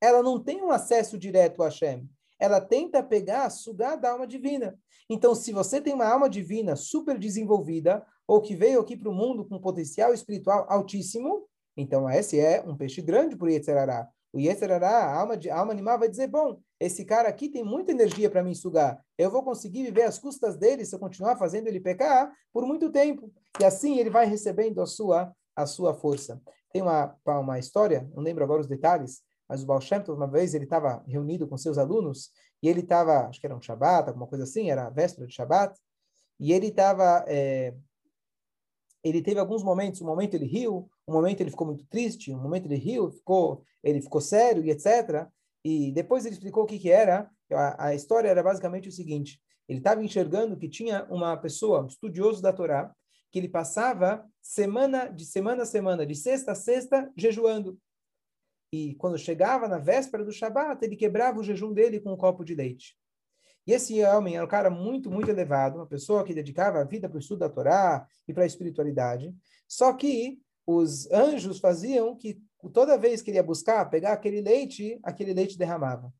[0.00, 2.08] Ela não tem um acesso direto a Hashem.
[2.40, 4.74] Ela tenta pegar, sugar da alma divina.
[5.10, 9.14] Então, se você tem uma alma divina super desenvolvida, ou que veio aqui para o
[9.14, 14.08] mundo com potencial espiritual altíssimo, então esse é um peixe grande para o Yetzerará.
[14.32, 17.64] O Yetzerará, a alma, de, a alma animal, vai dizer, bom, esse cara aqui tem
[17.64, 19.02] muita energia para me sugar.
[19.16, 22.90] Eu vou conseguir viver às custas dele se eu continuar fazendo ele pecar por muito
[22.90, 23.32] tempo.
[23.58, 26.40] E assim ele vai recebendo a sua, a sua força.
[26.72, 30.54] Tem uma, uma história, não lembro agora os detalhes, mas o Baal Shem uma vez,
[30.54, 32.30] ele estava reunido com seus alunos,
[32.62, 35.34] e ele estava, acho que era um Shabat, alguma coisa assim, era a véspera de
[35.34, 35.78] Shabat,
[36.38, 37.74] e ele estava, é,
[39.02, 42.42] ele teve alguns momentos, um momento ele riu, um momento ele ficou muito triste, um
[42.42, 45.28] momento ele riu, ficou, ele ficou sério e etc.
[45.68, 47.28] E depois ele explicou o que, que era.
[47.50, 51.88] A, a história era basicamente o seguinte: ele estava enxergando que tinha uma pessoa, um
[51.88, 52.94] estudioso da Torá,
[53.32, 57.76] que ele passava semana de semana a semana, de sexta a sexta, jejuando.
[58.72, 62.44] E quando chegava na véspera do Shabat, ele quebrava o jejum dele com um copo
[62.44, 62.96] de leite.
[63.66, 67.08] E esse homem era um cara muito, muito elevado, uma pessoa que dedicava a vida
[67.08, 69.34] para o estudo da Torá e para a espiritualidade.
[69.66, 74.98] Só que os anjos faziam que toda vez que ele ia buscar, pegar aquele leite,
[75.02, 76.12] aquele leite derramava.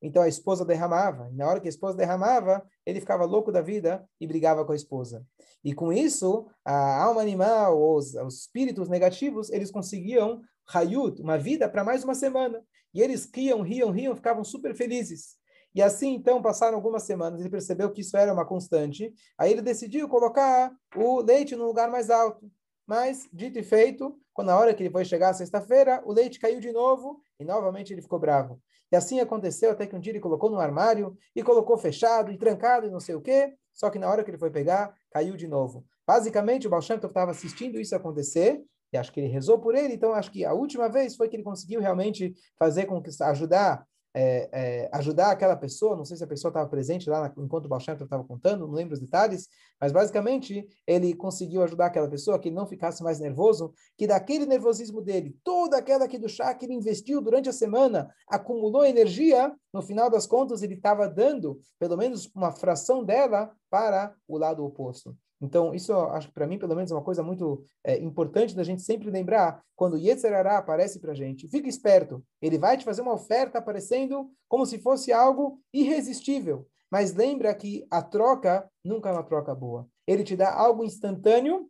[0.00, 1.28] Então a esposa derramava.
[1.32, 4.72] E na hora que a esposa derramava, ele ficava louco da vida e brigava com
[4.72, 5.26] a esposa.
[5.64, 10.40] E com isso, a alma animal, os, os espíritos negativos, eles conseguiam
[10.72, 12.62] hayut, uma vida para mais uma semana.
[12.94, 15.36] E eles riam, riam, riam, ficavam super felizes.
[15.74, 19.12] E assim, então, passaram algumas semanas, ele percebeu que isso era uma constante.
[19.36, 22.50] Aí ele decidiu colocar o leite no lugar mais alto.
[22.88, 26.58] Mas, dito e feito, quando a hora que ele foi chegar sexta-feira, o leite caiu
[26.58, 28.58] de novo e novamente ele ficou bravo.
[28.90, 32.38] E assim aconteceu até que um dia ele colocou no armário e colocou fechado e
[32.38, 33.52] trancado e não sei o quê.
[33.74, 35.84] Só que na hora que ele foi pegar, caiu de novo.
[36.06, 39.92] Basicamente, o Baal estava assistindo isso acontecer e acho que ele rezou por ele.
[39.92, 43.86] Então, acho que a última vez foi que ele conseguiu realmente fazer com que ajudar
[44.20, 47.66] é, é, ajudar aquela pessoa, não sei se a pessoa estava presente lá na, enquanto
[47.66, 49.48] o Baal estava contando, não lembro os detalhes,
[49.80, 55.00] mas basicamente ele conseguiu ajudar aquela pessoa que não ficasse mais nervoso, que daquele nervosismo
[55.00, 59.82] dele, toda aquela aqui do chá que ele investiu durante a semana, acumulou energia, no
[59.82, 65.16] final das contas ele estava dando pelo menos uma fração dela para o lado oposto.
[65.40, 68.64] Então, isso acho que para mim, pelo menos, é uma coisa muito é, importante da
[68.64, 69.62] gente sempre lembrar.
[69.76, 72.22] Quando o Yetzerará aparece para a gente, fica esperto.
[72.42, 76.66] Ele vai te fazer uma oferta aparecendo como se fosse algo irresistível.
[76.90, 79.86] Mas lembra que a troca nunca é uma troca boa.
[80.06, 81.68] Ele te dá algo instantâneo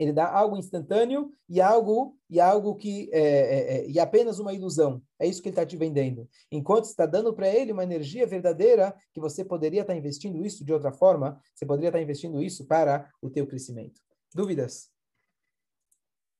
[0.00, 4.54] ele dá algo instantâneo e algo e algo que é, é, é, e apenas uma
[4.54, 5.02] ilusão.
[5.18, 6.26] É isso que ele está te vendendo.
[6.50, 10.64] Enquanto está dando para ele uma energia verdadeira que você poderia estar tá investindo isso
[10.64, 14.00] de outra forma, você poderia estar tá investindo isso para o teu crescimento.
[14.34, 14.88] Dúvidas?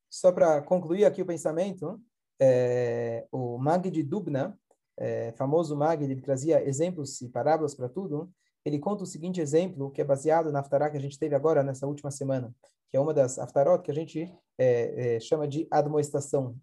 [0.08, 2.00] Só para concluir aqui o pensamento,
[2.40, 4.58] é, o Mag de Dubna,
[4.98, 8.32] é, famoso Mag, ele trazia exemplos e parábolas para tudo.
[8.64, 11.62] Ele conta o seguinte exemplo, que é baseado na Aftará que a gente teve agora
[11.62, 12.54] nessa última semana
[12.90, 16.56] que é uma das aftarot que a gente é, é, chama de admoestação,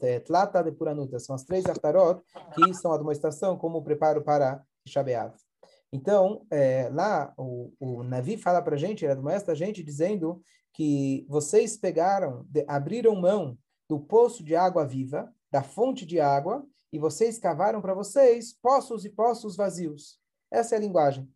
[0.00, 1.18] é, tlata de puranuta.
[1.18, 2.20] São as três aftarot
[2.54, 5.34] que são admoestação como preparo para Shabeav.
[5.92, 10.42] Então, é, lá o, o Navi fala para a gente, ele admoesta a gente dizendo
[10.72, 13.56] que vocês pegaram, de, abriram mão
[13.88, 19.04] do poço de água viva, da fonte de água, e vocês cavaram para vocês poços
[19.04, 20.18] e poços vazios.
[20.50, 21.28] Essa é a linguagem.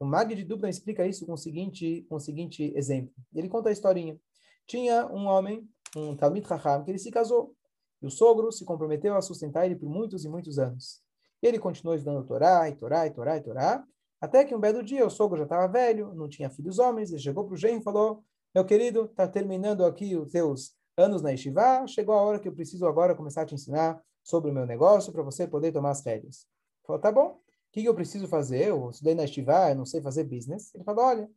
[0.00, 3.12] O Mag de Dubna explica isso com o seguinte, com o seguinte exemplo.
[3.34, 4.18] Ele conta a historinha.
[4.66, 7.54] Tinha um homem, um Talmid Raham, que ele se casou.
[8.00, 11.02] E o sogro se comprometeu a sustentar ele por muitos e muitos anos.
[11.42, 13.84] Ele continuou estudando Torá, e Torá, e Torá, e Torá,
[14.20, 17.20] até que um belo dia o sogro já estava velho, não tinha filhos homens, ele
[17.20, 18.24] chegou para o genro e falou,
[18.54, 22.52] meu querido, está terminando aqui os teus anos na Yeshiva, chegou a hora que eu
[22.52, 26.02] preciso agora começar a te ensinar sobre o meu negócio para você poder tomar as
[26.02, 26.46] férias.
[26.78, 27.40] Ele falou, tá bom,
[27.72, 28.68] que, que eu preciso fazer?
[28.68, 30.74] Eu estudei na Yeshiva, eu não sei fazer business.
[30.74, 31.30] Ele falou, olha,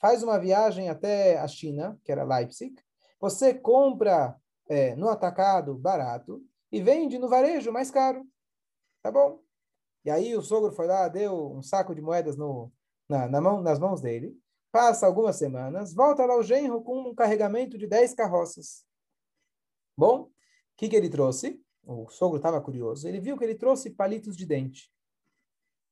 [0.00, 2.74] faz uma viagem até a China, que era Leipzig,
[3.20, 4.36] você compra
[4.68, 8.26] é, no atacado barato e vende no varejo mais caro.
[9.02, 9.40] Tá bom?
[10.04, 12.72] E aí o sogro foi lá, deu um saco de moedas no,
[13.08, 14.38] na, na mão, nas mãos dele,
[14.70, 18.84] passa algumas semanas, volta lá o genro com um carregamento de 10 carroças.
[19.96, 20.30] Bom, o
[20.76, 21.60] que, que ele trouxe?
[21.84, 23.08] O sogro estava curioso.
[23.08, 24.92] Ele viu que ele trouxe palitos de dente.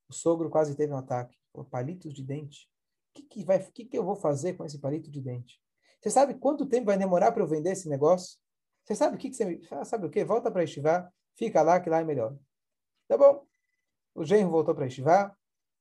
[0.08, 1.36] O sogro quase teve um ataque.
[1.52, 2.68] Falou, palitos de dente?
[3.10, 5.60] O que, que, vai, que, que eu vou fazer com esse palito de dente?
[6.00, 8.38] Você sabe quanto tempo vai demorar para eu vender esse negócio?
[8.84, 9.60] Você sabe o que, que você...
[9.70, 10.24] Ah, sabe o quê?
[10.24, 12.36] Volta para estivar, fica lá, que lá é melhor.
[13.08, 13.44] Tá bom.
[14.14, 15.36] O genro voltou para estivar,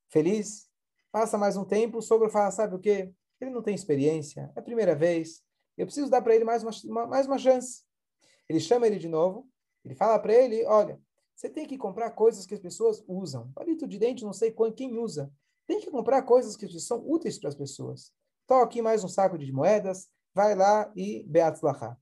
[0.09, 0.69] feliz.
[1.11, 3.13] Passa mais um tempo, o sogro fala, sabe o quê?
[3.39, 5.41] Ele não tem experiência, é a primeira vez.
[5.77, 7.83] Eu preciso dar para ele mais uma, uma, mais uma chance.
[8.49, 9.47] Ele chama ele de novo,
[9.83, 10.99] ele fala para ele, olha,
[11.35, 13.51] você tem que comprar coisas que as pessoas usam.
[13.51, 15.31] Palito de dente, não sei quem usa.
[15.67, 18.13] Tem que comprar coisas que são úteis para as pessoas.
[18.45, 21.97] Então, aqui mais um saco de moedas, vai lá e Beatzlachá.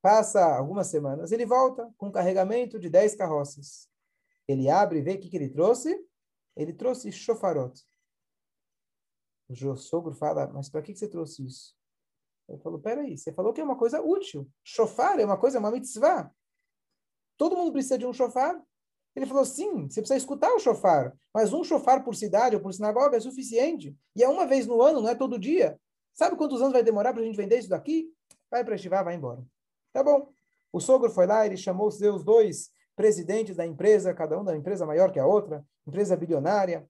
[0.00, 3.88] Passa algumas semanas, ele volta com um carregamento de 10 carroças.
[4.46, 5.98] Ele abre e vê o que, que ele trouxe.
[6.54, 7.82] Ele trouxe chofarot.
[9.48, 11.74] O sogro fala, mas para que, que você trouxe isso?
[12.48, 14.48] Ele falou, peraí, você falou que é uma coisa útil.
[14.62, 16.30] Chofar é uma coisa, é uma mitzvah.
[17.36, 18.60] Todo mundo precisa de um chofar.
[19.14, 21.16] Ele falou, sim, você precisa escutar o chofar.
[21.32, 23.96] Mas um chofar por cidade ou por sinagoga é suficiente.
[24.16, 25.78] E é uma vez no ano, não é todo dia.
[26.12, 28.08] Sabe quantos anos vai demorar para a gente vender isso daqui?
[28.50, 29.44] Vai para estivar, vai embora.
[29.92, 30.32] Tá bom.
[30.72, 34.56] O sogro foi lá, ele chamou os seus dois presidentes da empresa, cada um da
[34.56, 36.88] empresa maior que a outra, empresa bilionária.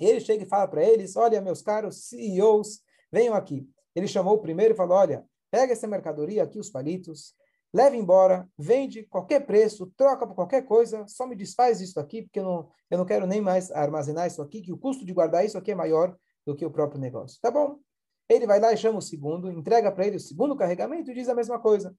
[0.00, 2.82] Ele chega e fala para eles, olha, meus caros CEOs,
[3.12, 3.68] venham aqui.
[3.94, 7.34] Ele chamou o primeiro e falou: Olha, pega essa mercadoria aqui, os palitos,
[7.74, 12.38] leve embora, vende qualquer preço, troca por qualquer coisa, só me desfaz isso aqui, porque
[12.38, 15.44] eu não, eu não quero nem mais armazenar isso aqui, que o custo de guardar
[15.44, 16.16] isso aqui é maior
[16.46, 17.40] do que o próprio negócio.
[17.42, 17.80] Tá bom?
[18.28, 21.28] Ele vai lá e chama o segundo, entrega para ele o segundo carregamento e diz
[21.28, 21.92] a mesma coisa.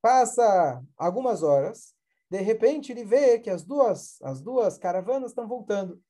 [0.00, 1.92] Passa algumas horas,
[2.30, 6.00] de repente ele vê que as duas, as duas caravanas estão voltando.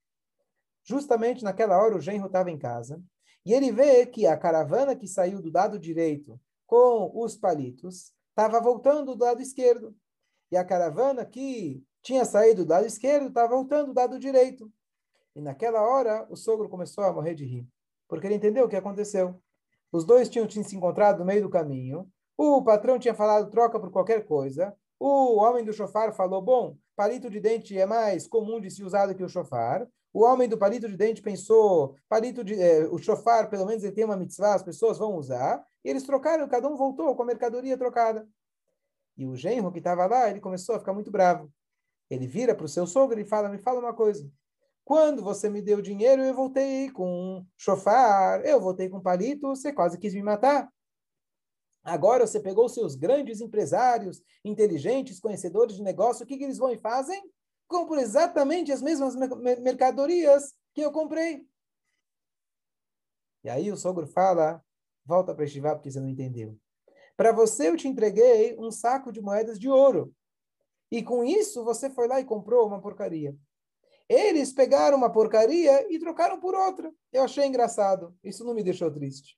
[0.84, 3.02] Justamente naquela hora o genro estava em casa
[3.44, 8.60] e ele vê que a caravana que saiu do lado direito com os palitos estava
[8.60, 9.96] voltando do lado esquerdo.
[10.52, 14.70] E a caravana que tinha saído do lado esquerdo estava voltando do lado direito.
[15.34, 17.66] E naquela hora o sogro começou a morrer de rir,
[18.06, 19.40] porque ele entendeu o que aconteceu.
[19.90, 22.06] Os dois tinham se encontrado no meio do caminho.
[22.36, 24.76] O patrão tinha falado troca por qualquer coisa.
[25.00, 29.06] O homem do chofar falou: bom, palito de dente é mais comum de se usar
[29.06, 29.88] do que o chofar.
[30.16, 33.92] O homem do palito de dente pensou, palito de, eh, o chofar, pelo menos ele
[33.92, 35.62] tem uma mitzvah, as pessoas vão usar.
[35.84, 38.26] E eles trocaram, cada um voltou com a mercadoria trocada.
[39.14, 41.52] E o genro que estava lá, ele começou a ficar muito bravo.
[42.08, 44.26] Ele vira para o seu sogro e fala, me fala uma coisa.
[44.86, 49.70] Quando você me deu dinheiro, eu voltei com um chofar, eu voltei com palito, você
[49.70, 50.72] quase quis me matar.
[51.84, 56.72] Agora você pegou seus grandes empresários, inteligentes, conhecedores de negócio, o que, que eles vão
[56.72, 57.22] e fazem?
[57.66, 59.14] Compro exatamente as mesmas
[59.60, 61.46] mercadorias que eu comprei.
[63.44, 64.62] E aí o sogro fala,
[65.04, 66.58] volta para estivar porque você não entendeu.
[67.16, 70.12] Para você eu te entreguei um saco de moedas de ouro.
[70.90, 73.36] E com isso você foi lá e comprou uma porcaria.
[74.08, 76.92] Eles pegaram uma porcaria e trocaram por outra.
[77.12, 78.16] Eu achei engraçado.
[78.22, 79.36] Isso não me deixou triste.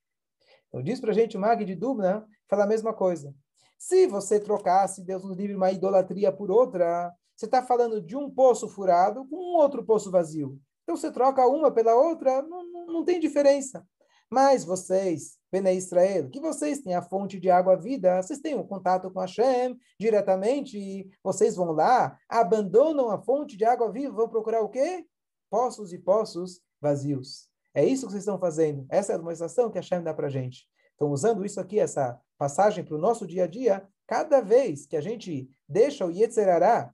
[0.68, 3.34] Então diz para a gente o Mag de Dubna, fala a mesma coisa.
[3.78, 8.28] Se você trocasse, Deus nos livre, uma idolatria por outra, você está falando de um
[8.28, 10.60] poço furado com um outro poço vazio.
[10.82, 13.86] Então você troca uma pela outra, não, não, não tem diferença.
[14.28, 18.66] Mas vocês, Bene Israel, que vocês têm a fonte de água vida, vocês têm um
[18.66, 24.60] contato com Hashem diretamente, vocês vão lá, abandonam a fonte de água viva, vão procurar
[24.62, 25.06] o quê?
[25.48, 27.48] Poços e poços vazios.
[27.72, 28.84] É isso que vocês estão fazendo.
[28.88, 30.66] Essa é a demonstração que Hashem dá para a gente.
[30.96, 34.96] Então, usando isso aqui, essa passagem para o nosso dia a dia, cada vez que
[34.96, 36.92] a gente deixa o Yetzerará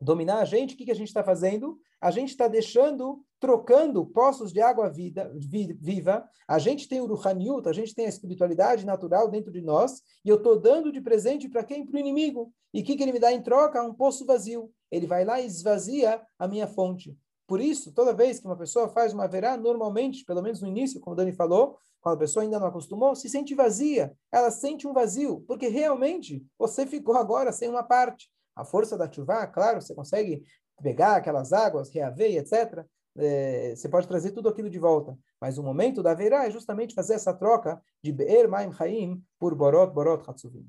[0.00, 1.78] dominar a gente, o que, que a gente está fazendo?
[2.00, 6.28] A gente está deixando, trocando poços de água vida, viva.
[6.46, 10.28] A gente tem o Ruhaniut, a gente tem a espiritualidade natural dentro de nós, e
[10.28, 11.84] eu estou dando de presente para quem?
[11.84, 12.52] Para o inimigo.
[12.72, 13.82] E o que, que ele me dá em troca?
[13.82, 14.70] Um poço vazio.
[14.90, 17.16] Ele vai lá e esvazia a minha fonte.
[17.46, 21.00] Por isso, toda vez que uma pessoa faz uma verá, normalmente, pelo menos no início,
[21.00, 24.14] como o Dani falou, quando a pessoa ainda não acostumou, se sente vazia.
[24.30, 28.30] Ela sente um vazio, porque realmente você ficou agora sem uma parte.
[28.58, 30.42] A força da chuva, claro, você consegue
[30.82, 32.84] pegar aquelas águas, reaver, etc.
[33.16, 35.16] É, você pode trazer tudo aquilo de volta.
[35.40, 39.54] Mas o momento da verá é justamente fazer essa troca de Be'er Maim Chaim por
[39.54, 40.66] Borot Borot Hatsuvim.